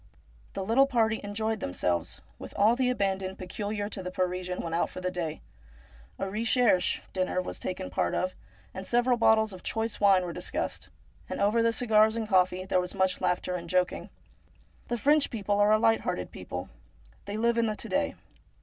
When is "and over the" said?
11.29-11.71